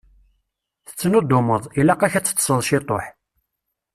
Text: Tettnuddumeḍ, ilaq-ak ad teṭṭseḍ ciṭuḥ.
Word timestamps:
Tettnuddumeḍ, 0.87 1.63
ilaq-ak 1.79 2.13
ad 2.17 2.23
teṭṭseḍ 2.25 2.59
ciṭuḥ. 2.69 3.05